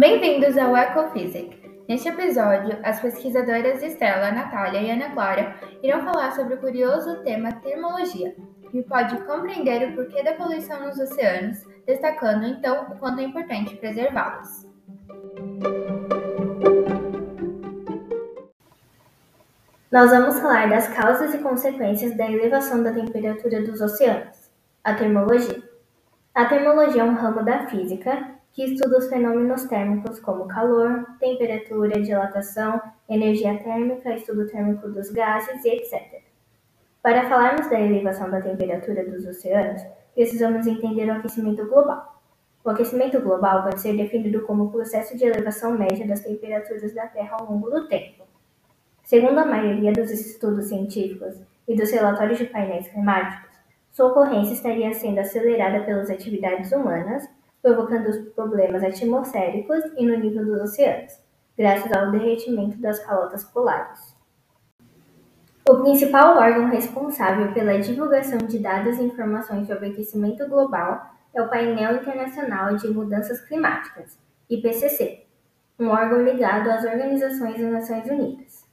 [0.00, 1.60] Bem-vindos ao Ecophysic.
[1.86, 7.52] Neste episódio, as pesquisadoras Estela, Natália e Ana Clara irão falar sobre o curioso tema
[7.56, 8.34] termologia,
[8.70, 13.76] que pode compreender o porquê da poluição nos oceanos, destacando então o quanto é importante
[13.76, 14.66] preservá-los.
[19.92, 24.50] Nós vamos falar das causas e consequências da elevação da temperatura dos oceanos,
[24.82, 25.62] a termologia.
[26.34, 32.00] A termologia é um ramo da física que estuda os fenômenos térmicos como calor, temperatura,
[32.00, 36.22] dilatação, energia térmica, estudo térmico dos gases e etc.
[37.02, 39.82] Para falarmos da elevação da temperatura dos oceanos,
[40.14, 42.20] precisamos entender o aquecimento global.
[42.62, 47.06] O aquecimento global pode ser definido como o processo de elevação média das temperaturas da
[47.06, 48.24] Terra ao longo do tempo.
[49.02, 53.50] Segundo a maioria dos estudos científicos e dos relatórios de painéis climáticos,
[53.90, 57.26] sua ocorrência estaria sendo acelerada pelas atividades humanas
[57.62, 61.18] provocando os problemas atmosféricos e no nível dos oceanos,
[61.56, 64.14] graças ao derretimento das calotas polares.
[65.68, 71.48] O principal órgão responsável pela divulgação de dados e informações sobre aquecimento global é o
[71.48, 75.26] Painel Internacional de Mudanças Climáticas, IPCC,
[75.78, 78.66] um órgão ligado às Organizações das Nações Unidas.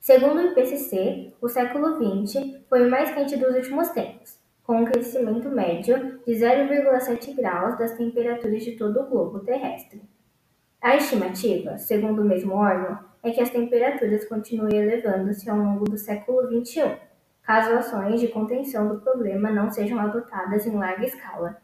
[0.00, 4.84] Segundo o IPCC, o século XX foi o mais quente dos últimos tempos, com um
[4.86, 10.02] crescimento médio de 0,7 graus das temperaturas de todo o globo terrestre.
[10.80, 15.98] A estimativa, segundo o mesmo órgão, é que as temperaturas continuem elevando-se ao longo do
[15.98, 16.96] século XXI,
[17.42, 21.58] caso ações de contenção do problema não sejam adotadas em larga escala.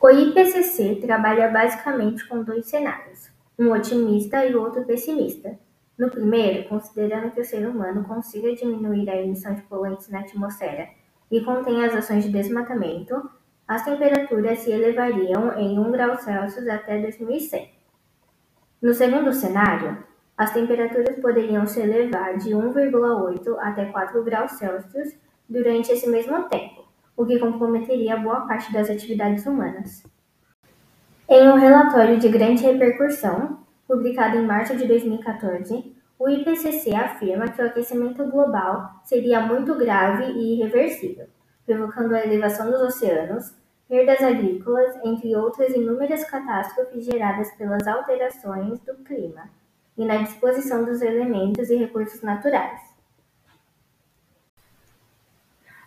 [0.00, 5.58] O IPCC trabalha basicamente com dois cenários, um otimista e outro pessimista.
[5.98, 10.88] No primeiro, considerando que o ser humano consiga diminuir a emissão de poluentes na atmosfera
[11.30, 13.30] e contém as ações de desmatamento,
[13.66, 17.70] as temperaturas se elevariam em 1 grau Celsius até 2100.
[18.80, 20.04] No segundo cenário,
[20.36, 25.16] as temperaturas poderiam se elevar de 1,8 até 4 graus Celsius
[25.48, 26.84] durante esse mesmo tempo,
[27.16, 30.04] o que comprometeria boa parte das atividades humanas.
[31.28, 37.60] Em um relatório de grande repercussão, publicado em março de 2014, o IPCC afirma que
[37.60, 41.26] o aquecimento global seria muito grave e irreversível,
[41.66, 43.54] provocando a elevação dos oceanos,
[43.88, 49.50] perdas agrícolas, entre outras inúmeras catástrofes geradas pelas alterações do clima
[49.96, 52.80] e na disposição dos elementos e recursos naturais.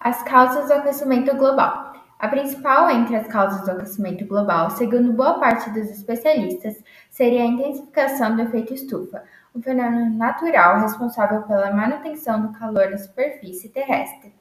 [0.00, 1.94] As causas do aquecimento global.
[2.18, 7.46] A principal entre as causas do aquecimento global, segundo boa parte dos especialistas, seria a
[7.46, 9.22] intensificação do efeito estufa,
[9.56, 14.34] um fenômeno natural responsável pela manutenção do calor na superfície terrestre,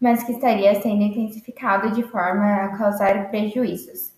[0.00, 4.14] mas que estaria sendo intensificado de forma a causar prejuízos.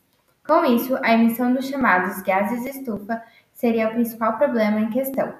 [0.46, 3.20] Com isso, a emissão dos chamados gases estufa
[3.52, 5.34] seria o principal problema em questão.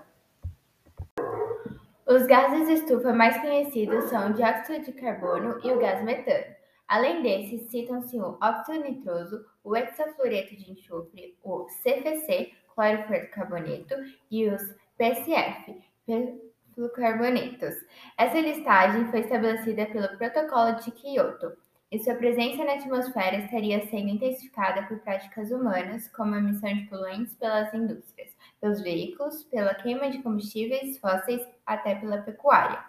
[2.05, 6.56] Os gases estufa mais conhecidos são o dióxido de carbono e o gás metano.
[6.89, 13.95] Além desses, citam-se o óxido nitroso, o hexafluoreto de enxofre, o CFC, clorofluorcarboneto,
[14.31, 14.62] e os
[14.97, 17.75] PCF, perfluorocarbonetos.
[18.17, 21.53] Essa listagem foi estabelecida pelo Protocolo de Kyoto,
[21.93, 26.87] e sua presença na atmosfera estaria sendo intensificada por práticas humanas, como a emissão de
[26.87, 32.83] poluentes pelas indústrias, pelos veículos, pela queima de combustíveis fósseis, até pela pecuária.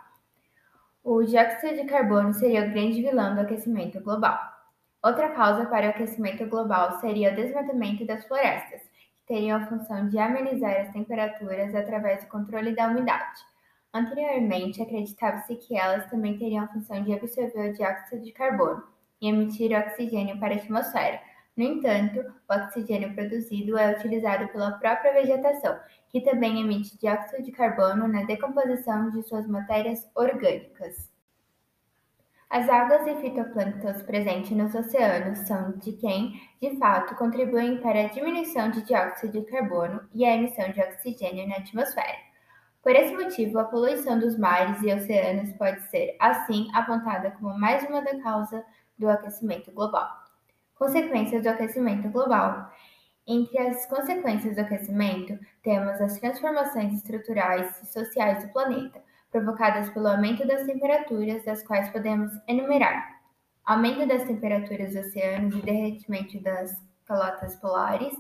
[1.04, 4.40] O dióxido de carbono seria o grande vilão do aquecimento global.
[5.04, 8.82] Outra causa para o aquecimento global seria o desmatamento das florestas,
[9.28, 13.42] teriam a função de amenizar as temperaturas através do controle da umidade.
[13.94, 18.84] Anteriormente, acreditava-se que elas também teriam a função de absorver o dióxido de carbono
[19.22, 21.20] e emitir oxigênio para a atmosfera.
[21.56, 25.78] No entanto, o oxigênio produzido é utilizado pela própria vegetação,
[26.10, 31.10] que também emite dióxido de carbono na decomposição de suas matérias orgânicas.
[32.50, 38.08] As algas e fitoplânctons presentes nos oceanos são de quem, de fato, contribuem para a
[38.08, 42.18] diminuição de dióxido de carbono e a emissão de oxigênio na atmosfera.
[42.82, 47.84] Por esse motivo, a poluição dos mares e oceanos pode ser, assim, apontada como mais
[47.90, 48.64] uma da causa
[48.98, 50.08] do aquecimento global.
[50.74, 52.72] Consequências do aquecimento global.
[53.28, 59.04] Entre as consequências do aquecimento, temos as transformações estruturais e sociais do planeta,
[59.38, 63.18] provocadas pelo aumento das temperaturas, das quais podemos enumerar.
[63.64, 66.76] Aumento das temperaturas dos oceanos e derretimento das
[67.06, 68.14] calotas polares,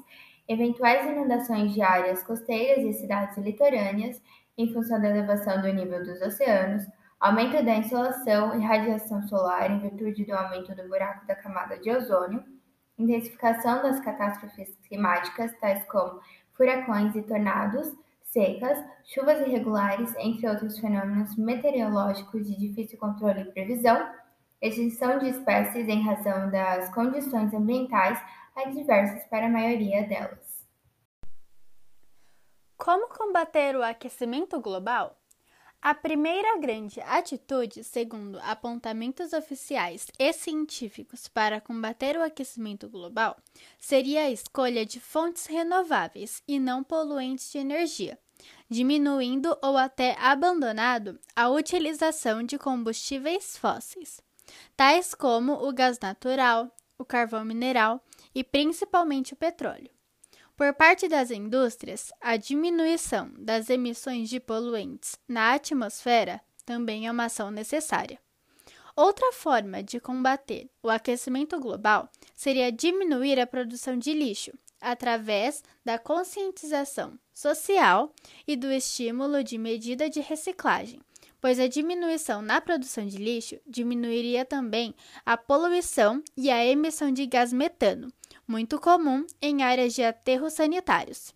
[0.47, 4.21] eventuais inundações de áreas costeiras e cidades litorâneas
[4.57, 6.85] em função da elevação do nível dos oceanos,
[7.19, 11.89] aumento da insolação e radiação solar em virtude do aumento do buraco da camada de
[11.89, 12.43] ozônio,
[12.97, 16.19] intensificação das catástrofes climáticas, tais como
[16.53, 17.91] furacões e tornados,
[18.37, 24.07] secas, chuvas irregulares, entre outros fenômenos meteorológicos de difícil controle e previsão,
[24.61, 28.21] extinção de espécies em razão das condições ambientais
[28.55, 30.63] adversas para a maioria delas.
[32.77, 35.17] Como combater o aquecimento global?
[35.81, 43.35] A primeira grande atitude, segundo apontamentos oficiais e científicos para combater o aquecimento global,
[43.79, 48.17] seria a escolha de fontes renováveis e não poluentes de energia,
[48.69, 54.21] diminuindo ou até abandonado a utilização de combustíveis fósseis,
[54.75, 58.03] tais como o gás natural, o carvão mineral
[58.33, 59.89] e principalmente o petróleo.
[60.55, 67.25] Por parte das indústrias, a diminuição das emissões de poluentes na atmosfera também é uma
[67.25, 68.19] ação necessária.
[68.95, 75.99] Outra forma de combater o aquecimento global seria diminuir a produção de lixo através da
[75.99, 78.11] conscientização social
[78.47, 80.99] e do estímulo de medida de reciclagem,
[81.39, 87.27] pois a diminuição na produção de lixo diminuiria também a poluição e a emissão de
[87.27, 88.11] gás metano,
[88.47, 91.31] muito comum em áreas de aterros sanitários.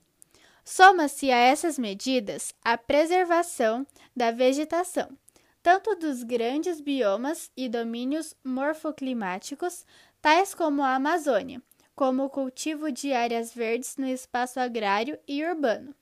[0.65, 5.15] Soma-se a essas medidas a preservação da vegetação,
[5.61, 9.85] tanto dos grandes biomas e domínios morfoclimáticos,
[10.19, 11.61] tais como a Amazônia,
[11.95, 15.93] como o cultivo de áreas verdes no espaço agrário e urbano.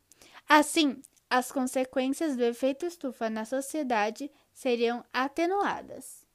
[0.48, 6.26] Assim, as consequências do efeito estufa na sociedade seriam atenuadas.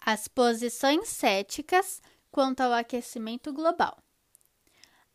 [0.00, 2.00] As posições céticas
[2.30, 3.98] quanto ao aquecimento global.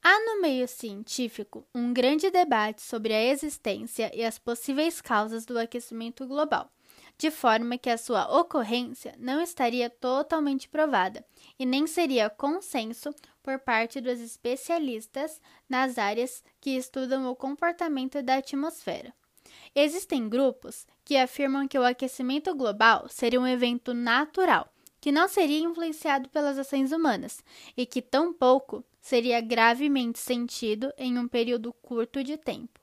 [0.02, 5.58] Há no meio científico um grande debate sobre a existência e as possíveis causas do
[5.58, 6.70] aquecimento global,
[7.18, 11.26] de forma que a sua ocorrência não estaria totalmente provada
[11.58, 18.36] e nem seria consenso por parte dos especialistas nas áreas que estudam o comportamento da
[18.36, 19.14] atmosfera.
[19.76, 24.70] Existem grupos que afirmam que o aquecimento global seria um evento natural
[25.04, 27.44] que não seria influenciado pelas ações humanas
[27.76, 32.80] e que tampouco seria gravemente sentido em um período curto de tempo.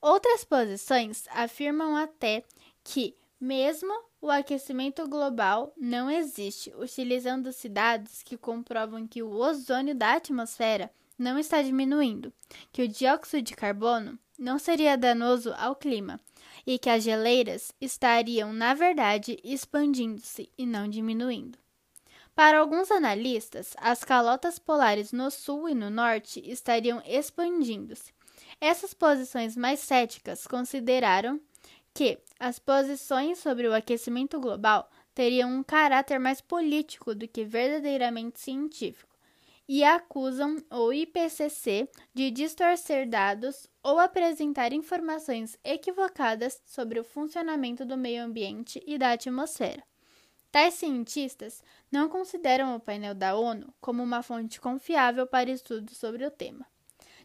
[0.00, 2.42] Outras posições afirmam até
[2.82, 10.14] que, mesmo o aquecimento global não existe, utilizando-se dados que comprovam que o ozônio da
[10.14, 12.32] atmosfera não está diminuindo,
[12.72, 16.20] que o dióxido de carbono não seria danoso ao clima
[16.66, 21.58] e que as geleiras estariam, na verdade, expandindo-se e não diminuindo.
[22.34, 28.12] Para alguns analistas, as calotas polares no sul e no norte estariam expandindo-se.
[28.60, 31.40] Essas posições mais céticas consideraram
[31.96, 38.38] que as posições sobre o aquecimento global teriam um caráter mais político do que verdadeiramente
[38.38, 39.16] científico
[39.66, 47.96] e acusam o IPCC de distorcer dados ou apresentar informações equivocadas sobre o funcionamento do
[47.96, 49.82] meio ambiente e da atmosfera.
[50.52, 56.26] Tais cientistas não consideram o painel da ONU como uma fonte confiável para estudos sobre
[56.26, 56.66] o tema.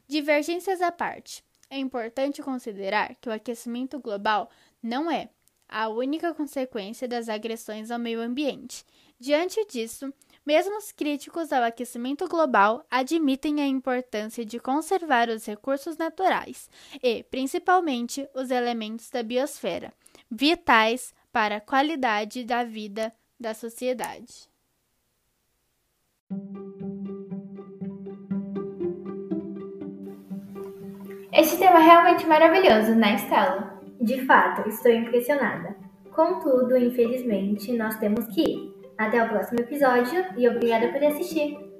[0.07, 4.49] Divergências à parte, é importante considerar que o aquecimento global
[4.83, 5.29] não é
[5.69, 8.85] a única consequência das agressões ao meio ambiente.
[9.17, 10.13] Diante disso,
[10.45, 16.69] mesmo os críticos ao aquecimento global admitem a importância de conservar os recursos naturais
[17.01, 19.93] e, principalmente, os elementos da biosfera,
[20.29, 24.51] vitais para a qualidade da vida da sociedade.
[31.33, 33.79] Este tema é realmente maravilhoso, né, Estela?
[34.01, 35.77] De fato, estou impressionada.
[36.11, 38.73] Contudo, infelizmente, nós temos que ir.
[38.97, 41.70] Até o próximo episódio e obrigada por assistir!